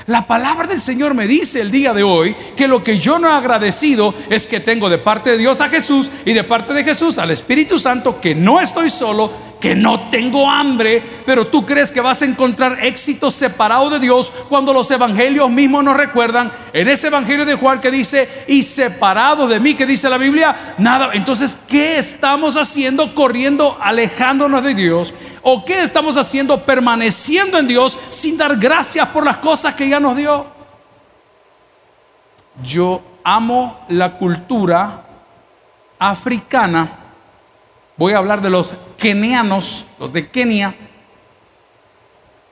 [0.06, 3.28] La palabra del Señor me dice el día de hoy que lo que yo no
[3.28, 6.84] he agradecido es que tengo de parte de Dios a Jesús y de parte de
[6.84, 9.30] Jesús al Espíritu Santo, que no estoy solo,
[9.60, 14.32] que no tengo hambre, pero tú crees que vas a encontrar éxito separado de Dios
[14.48, 19.48] cuando los evangelios mismos nos recuerdan en ese evangelio de Juan que dice, y separado
[19.48, 21.10] de mí, que dice la Biblia, nada.
[21.12, 25.12] Entonces, ¿qué estamos haciendo corriendo, alejándonos de Dios?
[25.50, 29.98] ¿O qué estamos haciendo permaneciendo en Dios sin dar gracias por las cosas que ya
[29.98, 30.44] nos dio?
[32.62, 35.06] Yo amo la cultura
[35.98, 36.98] africana.
[37.96, 40.74] Voy a hablar de los kenianos, los de Kenia,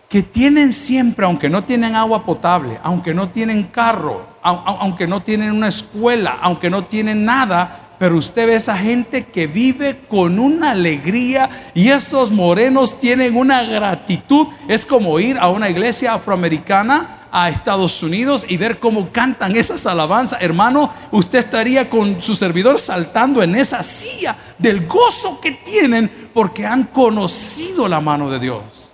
[0.09, 5.53] que tienen siempre, aunque no tienen agua potable, aunque no tienen carro, aunque no tienen
[5.53, 10.73] una escuela, aunque no tienen nada, pero usted ve esa gente que vive con una
[10.73, 14.49] alegría y esos morenos tienen una gratitud.
[14.69, 19.87] Es como ir a una iglesia afroamericana a Estados Unidos y ver cómo cantan esas
[19.87, 20.41] alabanzas.
[20.43, 26.67] Hermano, usted estaría con su servidor saltando en esa silla del gozo que tienen porque
[26.67, 28.91] han conocido la mano de Dios.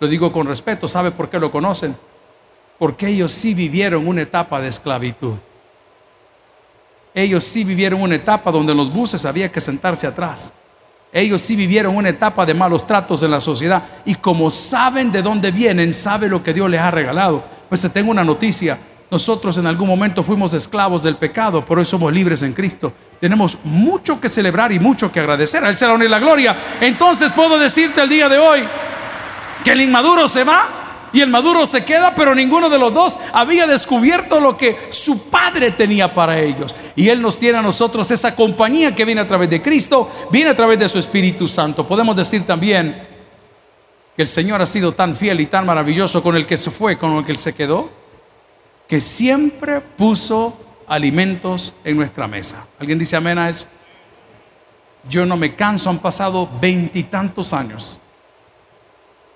[0.00, 1.96] Lo digo con respeto, ¿sabe por qué lo conocen?
[2.78, 5.34] Porque ellos sí vivieron una etapa de esclavitud.
[7.14, 10.52] Ellos sí vivieron una etapa donde en los buses había que sentarse atrás.
[11.12, 15.20] Ellos sí vivieron una etapa de malos tratos en la sociedad y como saben de
[15.20, 17.44] dónde vienen, sabe lo que Dios les ha regalado.
[17.68, 18.78] Pues te tengo una noticia.
[19.10, 22.94] Nosotros en algún momento fuimos esclavos del pecado, por hoy somos libres en Cristo.
[23.20, 25.62] Tenemos mucho que celebrar y mucho que agradecer.
[25.62, 26.56] A Él será la gloria.
[26.80, 28.64] Entonces puedo decirte el día de hoy
[29.62, 30.81] que el inmaduro se va
[31.12, 35.24] y el maduro se queda, pero ninguno de los dos había descubierto lo que su
[35.28, 36.74] padre tenía para ellos.
[36.96, 40.50] Y Él nos tiene a nosotros esa compañía que viene a través de Cristo, viene
[40.50, 41.86] a través de su Espíritu Santo.
[41.86, 43.08] Podemos decir también
[44.16, 46.98] que el Señor ha sido tan fiel y tan maravilloso con el que se fue,
[46.98, 47.90] con el que se quedó,
[48.88, 52.66] que siempre puso alimentos en nuestra mesa.
[52.78, 53.66] ¿Alguien dice amén a eso?
[55.08, 58.00] Yo no me canso, han pasado veintitantos años.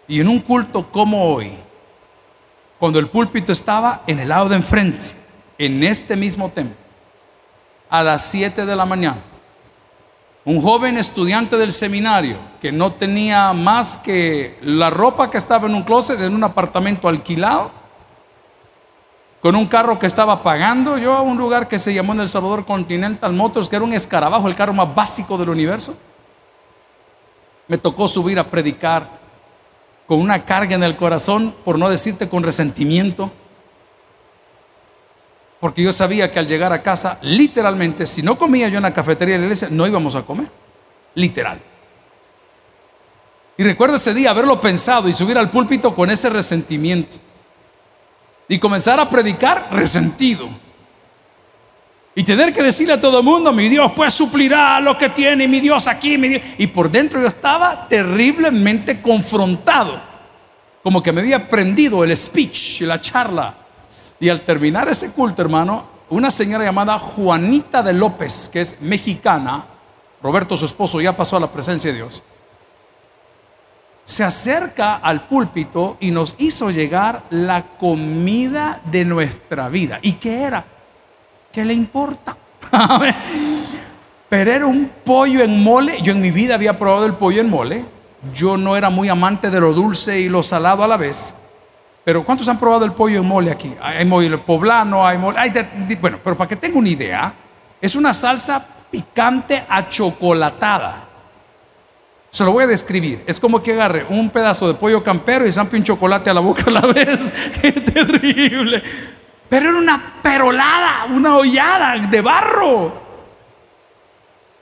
[0.08, 1.52] Y en un culto como hoy,
[2.78, 5.04] cuando el púlpito estaba en el lado de enfrente,
[5.58, 6.76] en este mismo templo,
[7.88, 9.22] a las 7 de la mañana.
[10.44, 15.74] Un joven estudiante del seminario que no tenía más que la ropa que estaba en
[15.74, 17.72] un closet, en un apartamento alquilado,
[19.40, 22.28] con un carro que estaba pagando yo a un lugar que se llamó en El
[22.28, 25.96] Salvador Continental Motors, que era un escarabajo, el carro más básico del universo.
[27.68, 29.25] Me tocó subir a predicar
[30.06, 33.32] con una carga en el corazón, por no decirte con resentimiento,
[35.60, 38.94] porque yo sabía que al llegar a casa, literalmente, si no comía yo en la
[38.94, 40.48] cafetería de la iglesia, no íbamos a comer,
[41.14, 41.60] literal.
[43.56, 47.16] Y recuerdo ese día haberlo pensado y subir al púlpito con ese resentimiento.
[48.48, 50.48] Y comenzar a predicar resentido.
[52.18, 55.46] Y tener que decirle a todo el mundo, mi Dios pues suplirá lo que tiene,
[55.46, 56.42] mi Dios aquí, mi Dios.
[56.56, 60.00] Y por dentro yo estaba terriblemente confrontado.
[60.82, 63.54] Como que me había prendido el speech, la charla.
[64.18, 69.66] Y al terminar ese culto, hermano, una señora llamada Juanita de López, que es mexicana,
[70.22, 72.22] Roberto su esposo ya pasó a la presencia de Dios,
[74.04, 79.98] se acerca al púlpito y nos hizo llegar la comida de nuestra vida.
[80.00, 80.75] ¿Y qué era?
[81.56, 82.36] ¿Qué le importa?
[84.28, 86.02] Pero era un pollo en mole.
[86.02, 87.82] Yo en mi vida había probado el pollo en mole.
[88.34, 91.34] Yo no era muy amante de lo dulce y lo salado a la vez.
[92.04, 93.74] Pero ¿cuántos han probado el pollo en mole aquí?
[93.80, 95.38] Hay mole poblano, hay mole.
[95.98, 97.32] bueno, pero para que tenga una idea,
[97.80, 101.04] es una salsa picante achocolatada.
[102.28, 103.24] Se lo voy a describir.
[103.26, 106.40] Es como que agarre un pedazo de pollo campero y zampe un chocolate a la
[106.40, 107.32] boca a la vez.
[107.62, 108.82] Qué terrible.
[109.48, 112.92] Pero era una perolada, una hollada de barro.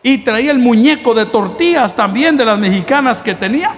[0.03, 3.73] Y traía el muñeco de tortillas también de las mexicanas que tenía.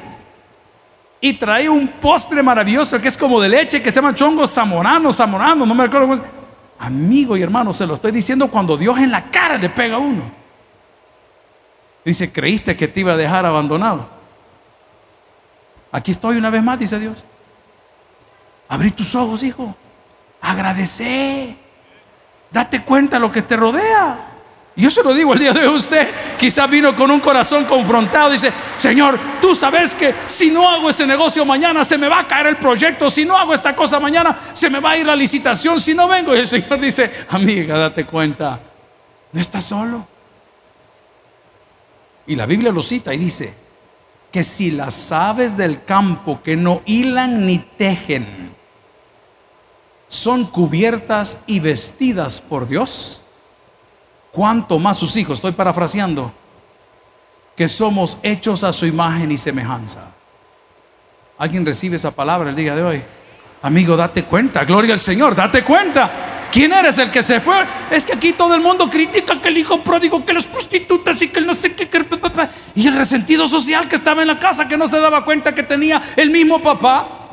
[1.21, 5.13] Y traía un postre maravilloso que es como de leche, que se llama chongo zamorano,
[5.13, 6.23] zamorano, no me acuerdo.
[6.79, 10.01] Amigo y hermano, se lo estoy diciendo cuando Dios en la cara le pega a
[10.01, 10.31] uno.
[12.05, 14.09] Dice, creíste que te iba a dejar abandonado.
[15.91, 17.25] Aquí estoy una vez más, dice Dios.
[18.69, 19.75] Abrí tus ojos, hijo.
[20.47, 21.57] Agradece.
[22.51, 24.33] Date cuenta de lo que te rodea.
[24.77, 26.07] Yo se lo digo el día de hoy usted,
[26.39, 31.07] quizás vino con un corazón confrontado, dice, Señor, tú sabes que si no hago ese
[31.07, 34.39] negocio mañana se me va a caer el proyecto, si no hago esta cosa mañana
[34.53, 36.37] se me va a ir la licitación, si no vengo.
[36.37, 38.61] Y el Señor dice, amiga, date cuenta,
[39.33, 40.07] no estás solo.
[42.27, 43.55] Y la Biblia lo cita y dice,
[44.31, 48.56] que si las aves del campo que no hilan ni tejen,
[50.09, 53.23] son cubiertas y vestidas por Dios,
[54.33, 56.33] cuánto más sus hijos, estoy parafraseando,
[57.57, 60.13] que somos hechos a su imagen y semejanza.
[61.39, 63.03] ¿Alguien recibe esa palabra el día de hoy?
[63.63, 66.11] Amigo, date cuenta, gloria al Señor, date cuenta.
[66.53, 67.65] ¿Quién eres el que se fue?
[67.91, 71.29] Es que aquí todo el mundo critica que el hijo pródigo, que las prostitutas y
[71.29, 71.91] que el no sé qué.
[72.75, 75.63] Y el resentido social que estaba en la casa, que no se daba cuenta que
[75.63, 77.26] tenía el mismo papá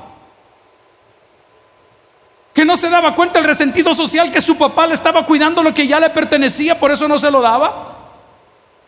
[2.54, 5.74] que no se daba cuenta el resentido social que su papá le estaba cuidando lo
[5.74, 7.98] que ya le pertenecía, por eso no se lo daba.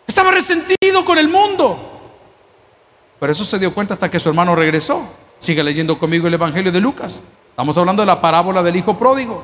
[0.05, 1.91] Estaba resentido con el mundo.
[3.19, 5.01] Por eso se dio cuenta hasta que su hermano regresó.
[5.39, 7.23] Sigue leyendo conmigo el Evangelio de Lucas.
[7.49, 9.43] Estamos hablando de la parábola del hijo pródigo.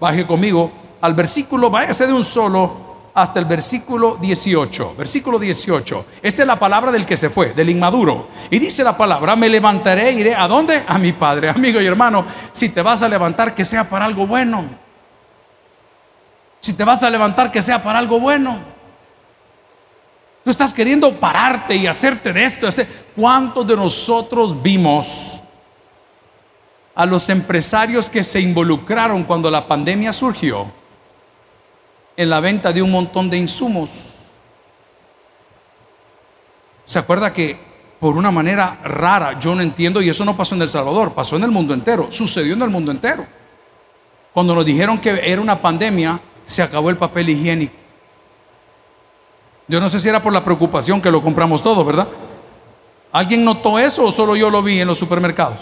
[0.00, 4.94] Baje conmigo al versículo, váyase de un solo hasta el versículo 18.
[4.96, 6.06] Versículo 18.
[6.22, 8.28] Esta es la palabra del que se fue, del inmaduro.
[8.50, 10.84] Y dice la palabra, me levantaré iré a dónde?
[10.86, 11.50] A mi padre.
[11.54, 14.64] Amigo y hermano, si te vas a levantar, que sea para algo bueno.
[16.60, 18.60] Si te vas a levantar, que sea para algo bueno.
[20.44, 22.68] Tú estás queriendo pararte y hacerte de esto.
[23.14, 25.40] ¿Cuántos de nosotros vimos
[26.94, 30.81] a los empresarios que se involucraron cuando la pandemia surgió?
[32.16, 34.14] En la venta de un montón de insumos.
[36.84, 37.58] ¿Se acuerda que
[37.98, 41.36] por una manera rara, yo no entiendo, y eso no pasó en El Salvador, pasó
[41.36, 43.26] en el mundo entero, sucedió en el mundo entero?
[44.34, 47.74] Cuando nos dijeron que era una pandemia, se acabó el papel higiénico.
[49.68, 52.08] Yo no sé si era por la preocupación que lo compramos todo, ¿verdad?
[53.12, 55.60] ¿Alguien notó eso o solo yo lo vi en los supermercados?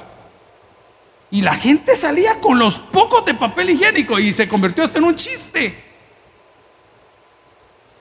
[1.31, 5.05] Y la gente salía con los pocos de papel higiénico y se convirtió esto en
[5.05, 5.90] un chiste.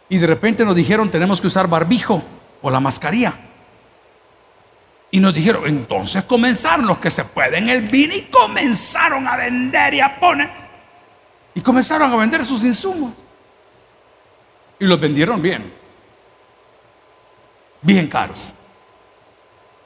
[0.09, 2.23] Y de repente nos dijeron tenemos que usar barbijo
[2.61, 3.33] o la mascarilla.
[5.11, 9.93] Y nos dijeron, entonces comenzaron los que se pueden el vino y comenzaron a vender
[9.95, 10.49] y a poner.
[11.55, 13.13] Y comenzaron a vender sus insumos.
[14.79, 15.73] Y los vendieron bien.
[17.81, 18.53] Bien caros.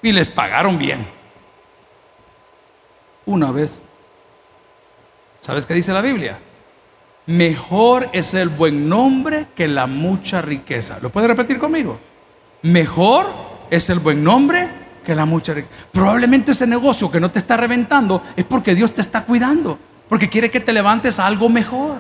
[0.01, 1.07] Y les pagaron bien.
[3.25, 3.81] Una vez.
[5.39, 6.38] ¿Sabes qué dice la Biblia?
[7.25, 10.99] Mejor es el buen nombre que la mucha riqueza.
[11.01, 11.97] ¿Lo puede repetir conmigo?
[12.63, 13.27] Mejor
[13.69, 14.69] es el buen nombre
[15.05, 15.73] que la mucha riqueza.
[15.91, 20.27] Probablemente ese negocio que no te está reventando es porque Dios te está cuidando, porque
[20.27, 21.97] quiere que te levantes a algo mejor.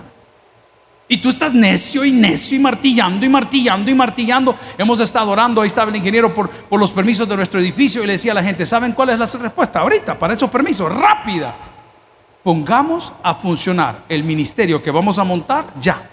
[1.07, 4.55] Y tú estás necio y necio y martillando y martillando y martillando.
[4.77, 8.07] Hemos estado orando, ahí estaba el ingeniero por, por los permisos de nuestro edificio y
[8.07, 10.93] le decía a la gente, ¿saben cuál es la respuesta ahorita para esos permisos?
[10.93, 11.72] Rápida
[12.43, 16.09] pongamos a funcionar el ministerio que vamos a montar ya.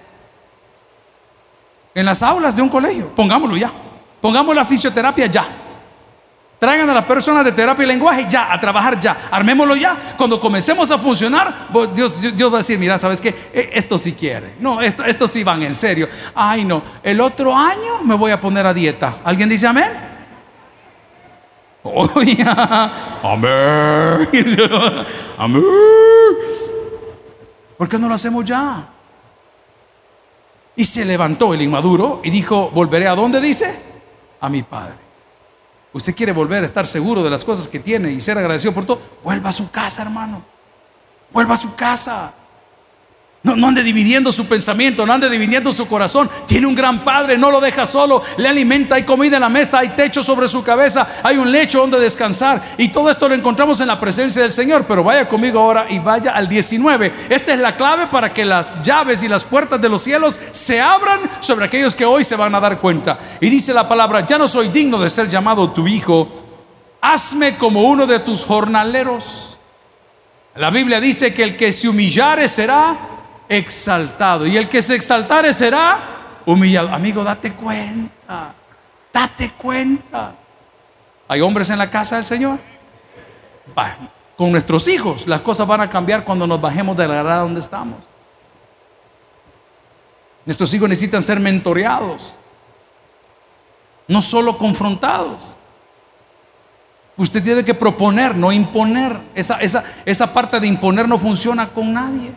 [1.95, 3.73] En las aulas de un colegio, pongámoslo ya.
[4.21, 5.49] Pongamos la fisioterapia ya.
[6.59, 9.29] Traigan a las personas de terapia y lenguaje ya, a trabajar ya.
[9.31, 10.15] Armémoslo ya.
[10.17, 13.31] Cuando comencemos a funcionar, Dios, Dios va a decir, mira, ¿sabes qué?
[13.53, 14.57] E, esto sí quiere.
[14.61, 16.07] No, esto, esto sí van en serio.
[16.35, 16.83] Ay, no.
[17.03, 19.17] El otro año me voy a poner a dieta.
[19.25, 20.10] ¿Alguien dice amén?
[21.83, 22.07] Oh,
[23.23, 24.29] amén.
[25.39, 25.65] Amén.
[27.79, 28.87] ¿Por qué no lo hacemos ya?
[30.77, 33.75] Y se levantó el inmaduro y dijo, volveré a dónde dice?
[34.41, 34.95] A mi padre.
[35.93, 38.85] Usted quiere volver a estar seguro de las cosas que tiene y ser agradecido por
[38.85, 39.01] todo.
[39.25, 40.43] Vuelva a su casa, hermano.
[41.33, 42.35] Vuelva a su casa.
[43.43, 46.29] No, no, ande dividiendo su pensamiento, no ande dividiendo su corazón.
[46.47, 49.79] Tiene un gran padre, no lo deja solo, le alimenta, hay comida en la mesa,
[49.79, 52.63] hay techo sobre su cabeza, hay un lecho donde descansar.
[52.77, 54.85] Y todo esto lo encontramos en la presencia del Señor.
[54.87, 57.13] Pero vaya conmigo ahora y vaya al 19.
[57.31, 60.79] Esta es la clave para que las llaves y las puertas de los cielos se
[60.79, 63.19] abran sobre aquellos que hoy se van a dar cuenta.
[63.41, 66.29] Y dice la palabra, ya no soy digno de ser llamado tu hijo,
[67.01, 69.59] hazme como uno de tus jornaleros.
[70.57, 73.10] La Biblia dice que el que se humillare será
[73.51, 74.47] exaltado.
[74.47, 76.89] Y el que se exaltare será humillado.
[76.89, 78.55] Amigo, date cuenta.
[79.13, 80.35] Date cuenta.
[81.29, 82.59] ¿Hay hombres en la casa del Señor?
[84.37, 87.61] con nuestros hijos las cosas van a cambiar cuando nos bajemos de la grada donde
[87.61, 87.99] estamos.
[90.45, 92.35] Nuestros hijos necesitan ser mentoreados,
[94.09, 95.57] no solo confrontados.
[97.17, 99.21] Usted tiene que proponer, no imponer.
[99.35, 102.33] Esa, esa, esa parte de imponer no funciona con nadie.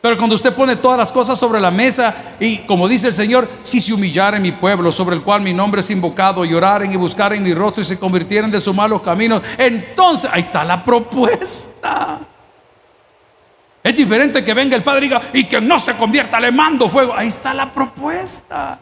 [0.00, 3.48] Pero cuando usted pone todas las cosas sobre la mesa y como dice el Señor,
[3.60, 6.96] si se humillara en mi pueblo sobre el cual mi nombre es invocado, lloraren y
[6.96, 12.20] buscaren mi rostro y se convirtieran de sus malos caminos, entonces ahí está la propuesta.
[13.82, 16.88] Es diferente que venga el Padre y diga, y que no se convierta, le mando
[16.88, 17.14] fuego.
[17.14, 18.78] Ahí está la propuesta.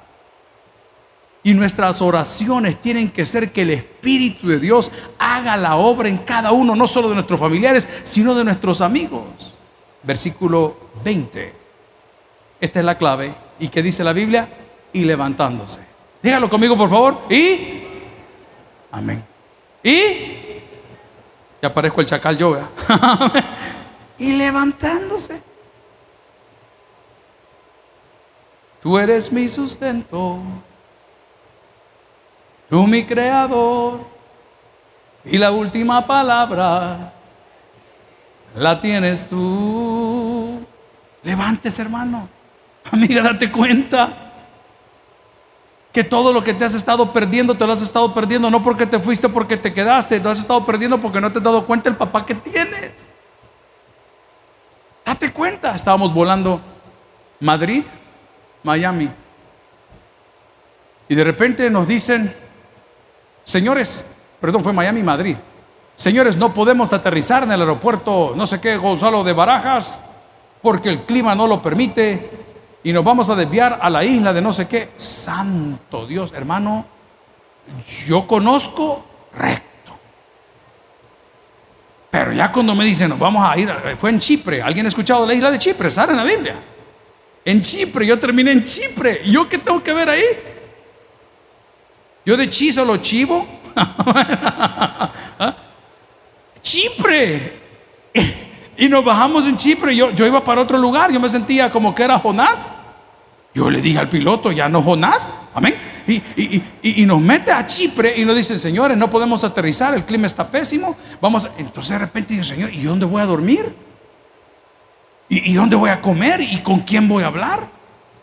[1.43, 6.19] Y nuestras oraciones tienen que ser que el Espíritu de Dios haga la obra en
[6.19, 9.58] cada uno, no solo de nuestros familiares, sino de nuestros amigos
[10.03, 11.55] versículo 20.
[12.61, 13.35] Esta es la clave.
[13.59, 14.49] ¿Y qué dice la Biblia?
[14.93, 15.81] Y levantándose.
[16.23, 17.23] Dígalo conmigo, por favor.
[17.31, 17.83] Y.
[18.91, 19.25] Amén.
[19.83, 20.39] Y.
[21.61, 22.57] Ya aparezco el chacal yo,
[24.19, 25.43] y levantándose.
[28.81, 30.41] Tú eres mi sustento.
[32.71, 34.01] Tú mi creador.
[35.25, 37.13] Y la última palabra
[38.59, 40.61] la tienes tú.
[41.23, 42.29] Levántese, hermano.
[42.91, 44.29] Amiga, date cuenta
[45.93, 48.87] que todo lo que te has estado perdiendo, te lo has estado perdiendo no porque
[48.87, 51.89] te fuiste, porque te quedaste, te has estado perdiendo porque no te has dado cuenta
[51.89, 53.13] el papá que tienes.
[55.05, 56.61] Date cuenta, estábamos volando
[57.41, 57.83] Madrid,
[58.63, 59.09] Miami.
[61.09, 62.35] Y de repente nos dicen,
[63.43, 64.07] señores,
[64.41, 65.37] perdón, fue Miami, Madrid.
[65.99, 69.99] Señores, no podemos aterrizar en el aeropuerto, no sé qué, Gonzalo de Barajas,
[70.63, 72.31] porque el clima no lo permite
[72.85, 74.91] y nos vamos a desviar a la isla de no sé qué.
[74.97, 76.87] Santo Dios, hermano,
[78.07, 79.99] yo conozco recto.
[82.13, 83.69] Pero ya cuando me dicen, nos vamos a ir,
[83.99, 85.91] fue en Chipre, ¿alguien ha escuchado la isla de Chipre?
[85.91, 86.55] Sale en la Biblia.
[87.45, 89.23] En Chipre, yo terminé en Chipre.
[89.25, 90.25] ¿Y yo qué tengo que ver ahí?
[92.25, 93.49] Yo de chi solo chivo.
[96.69, 97.59] Chipre.
[98.77, 99.97] Y nos bajamos en Chipre.
[99.97, 101.11] Yo, yo iba para otro lugar.
[101.11, 102.71] Yo me sentía como que era Jonás.
[103.55, 105.33] Yo le dije al piloto, ya no Jonás.
[105.55, 105.75] Amén.
[106.07, 110.49] Y, nos mete a Chipre y nos dice, señores, no podemos aterrizar, el clima está
[110.49, 110.97] pésimo.
[111.21, 113.75] Vamos, entonces de repente digo, Señor, ¿y dónde voy a dormir?
[115.29, 116.41] ¿Y, dónde voy a comer?
[116.41, 117.69] ¿Y con quién voy a hablar?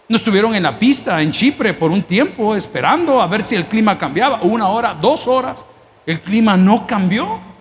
[0.07, 3.65] No estuvieron en la pista en Chipre por un tiempo esperando a ver si el
[3.65, 4.41] clima cambiaba.
[4.43, 5.65] Una hora, dos horas.
[6.05, 7.54] El clima no cambió.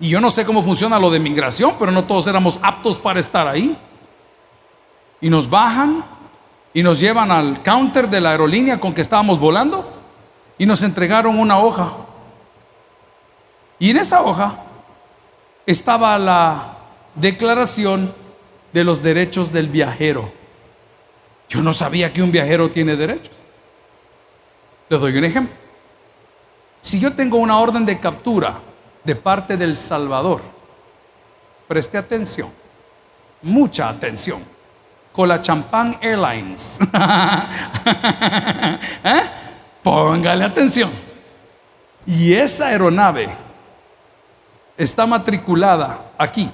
[0.00, 3.20] Y yo no sé cómo funciona lo de migración, pero no todos éramos aptos para
[3.20, 3.76] estar ahí.
[5.20, 6.02] Y nos bajan
[6.72, 9.92] y nos llevan al counter de la aerolínea con que estábamos volando
[10.56, 11.92] y nos entregaron una hoja.
[13.78, 14.64] Y en esa hoja
[15.66, 16.78] estaba la
[17.14, 18.14] declaración
[18.72, 20.32] de los derechos del viajero.
[21.50, 23.32] Yo no sabía que un viajero tiene derechos.
[24.88, 25.54] Le doy un ejemplo.
[26.80, 28.60] Si yo tengo una orden de captura
[29.04, 30.40] de parte del Salvador,
[31.68, 32.50] preste atención,
[33.42, 34.42] mucha atención
[35.12, 36.80] con la Champagne Airlines.
[39.04, 39.22] ¿Eh?
[39.82, 40.90] Póngale atención.
[42.06, 43.28] Y esa aeronave
[44.76, 46.50] está matriculada aquí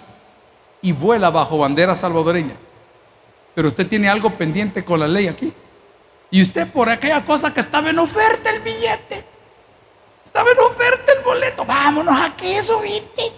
[0.83, 2.57] y vuela bajo bandera salvadoreña.
[3.55, 5.53] Pero usted tiene algo pendiente con la ley aquí.
[6.31, 9.25] Y usted por aquella cosa que estaba en oferta el billete.
[10.37, 11.65] Estaba en oferta el boleto.
[11.65, 13.33] Vámonos aquí, subite.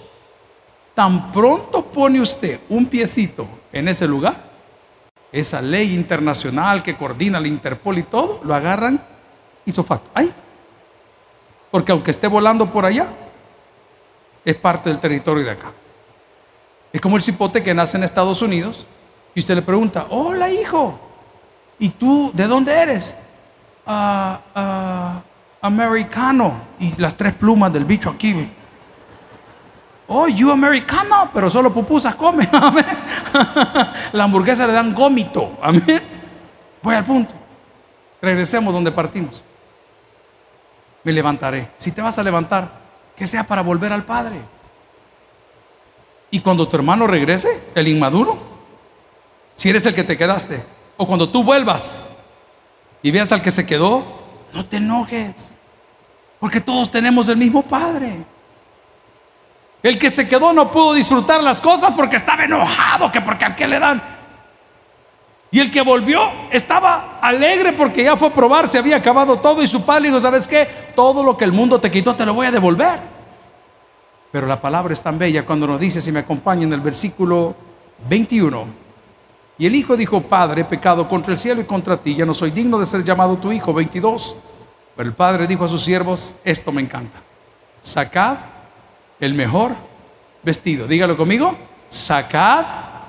[0.96, 4.34] Tan pronto pone usted un piecito en ese lugar,
[5.30, 9.00] esa ley internacional que coordina la Interpol y todo, lo agarran
[9.64, 10.10] hizo facto.
[10.12, 10.34] Ay,
[11.70, 13.06] porque aunque esté volando por allá,
[14.44, 15.70] es parte del territorio de acá.
[16.92, 18.88] Es como el cipote que nace en Estados Unidos
[19.36, 20.98] y usted le pregunta, hola hijo,
[21.78, 23.16] ¿y tú de dónde eres?
[23.86, 25.22] Ah, ah,
[25.60, 26.60] americano.
[26.78, 28.48] Y las tres plumas del bicho aquí.
[30.06, 32.48] Oh, you americano, pero solo pupusas come.
[34.12, 35.58] La hamburguesa le dan gómito.
[35.60, 36.02] Amén.
[36.82, 37.34] Voy al punto.
[38.22, 39.42] Regresemos donde partimos.
[41.04, 41.70] Me levantaré.
[41.76, 42.70] Si te vas a levantar,
[43.14, 44.40] que sea para volver al Padre.
[46.30, 48.38] Y cuando tu hermano regrese, el inmaduro,
[49.54, 50.62] si eres el que te quedaste,
[50.96, 52.10] o cuando tú vuelvas
[53.02, 54.17] y veas al que se quedó,
[54.52, 55.56] no te enojes,
[56.40, 58.24] porque todos tenemos el mismo Padre.
[59.82, 63.54] El que se quedó no pudo disfrutar las cosas porque estaba enojado, que porque a
[63.54, 64.02] qué le dan.
[65.50, 66.20] Y el que volvió
[66.50, 70.20] estaba alegre porque ya fue a probar, se había acabado todo y su padre dijo,
[70.20, 70.68] ¿sabes qué?
[70.94, 73.00] Todo lo que el mundo te quitó te lo voy a devolver.
[74.30, 77.56] Pero la palabra es tan bella cuando nos dice, si me acompaña en el versículo
[78.08, 78.66] 21,
[79.58, 82.32] y el hijo dijo, Padre, he pecado contra el cielo y contra ti, ya no
[82.32, 84.36] soy digno de ser llamado tu hijo, 22.
[84.96, 87.18] Pero el padre dijo a sus siervos, esto me encanta,
[87.80, 88.38] sacad
[89.20, 89.72] el mejor
[90.42, 90.86] vestido.
[90.86, 91.56] Dígalo conmigo.
[91.88, 92.64] Sacad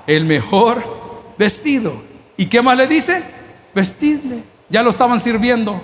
[0.06, 2.02] el mejor vestido.
[2.36, 3.22] ¿Y qué más le dice?
[3.74, 4.42] Vestidle.
[4.68, 5.82] Ya lo estaban sirviendo.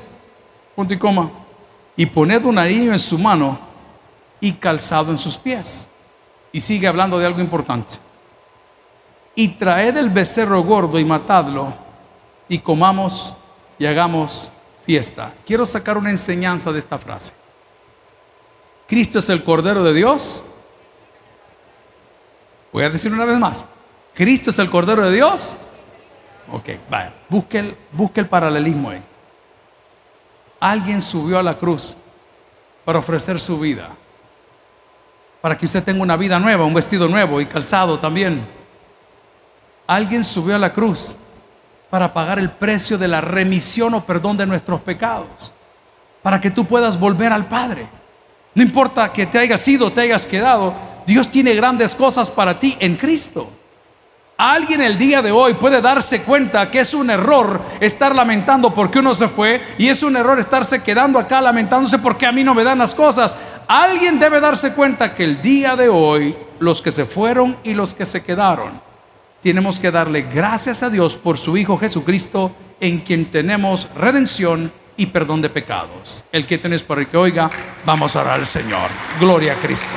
[0.75, 1.31] Punto y coma.
[1.97, 3.59] Y poned un anillo en su mano
[4.41, 5.89] y calzado en sus pies.
[6.53, 7.95] Y sigue hablando de algo importante.
[9.37, 11.73] Y traed el becerro gordo y matadlo
[12.49, 13.35] y comamos
[13.79, 14.51] y hagamos
[14.85, 15.33] fiesta.
[15.45, 17.35] Quiero sacar una enseñanza de esta frase.
[18.89, 20.45] Cristo es el Cordero de Dios.
[22.73, 23.67] Voy a decir una vez más.
[24.15, 25.57] Cristo es el Cordero de Dios.
[26.53, 29.03] Ok, vaya, busque el, busque el paralelismo ahí.
[30.61, 31.97] Alguien subió a la cruz
[32.85, 33.91] para ofrecer su vida.
[35.41, 38.47] Para que usted tenga una vida nueva, un vestido nuevo y calzado también.
[39.87, 41.17] Alguien subió a la cruz
[41.91, 45.53] para pagar el precio de la remisión o perdón de nuestros pecados.
[46.23, 47.89] Para que tú puedas volver al Padre.
[48.55, 50.75] No importa que te hayas ido, te hayas quedado,
[51.07, 53.51] Dios tiene grandes cosas para ti en Cristo.
[54.39, 58.99] Alguien el día de hoy puede darse cuenta que es un error estar lamentando porque
[58.99, 62.55] uno se fue y es un error estarse quedando acá lamentándose porque a mí no
[62.55, 63.35] me dan las cosas.
[63.67, 67.95] Alguien debe darse cuenta que el día de hoy los que se fueron y los
[67.95, 68.81] que se quedaron,
[69.47, 75.07] tenemos que darle gracias a Dios por su Hijo Jesucristo en quien tenemos redención y
[75.07, 76.25] perdón de pecados.
[76.33, 77.49] El que tenés para que oiga,
[77.85, 78.91] vamos a orar al Señor.
[79.21, 79.95] Gloria a Cristo.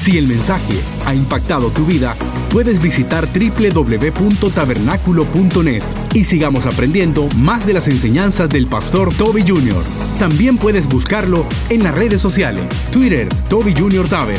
[0.00, 2.16] Si el mensaje ha impactado tu vida,
[2.50, 5.82] puedes visitar www.tabernaculo.net
[6.14, 9.84] y sigamos aprendiendo más de las enseñanzas del pastor Toby Jr.
[10.18, 14.08] También puedes buscarlo en las redes sociales, Twitter, Toby Jr.
[14.08, 14.38] Taber,